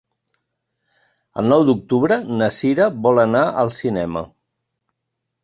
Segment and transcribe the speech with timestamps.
[1.41, 4.27] El nou d'octubre na Cira vol anar al cinema.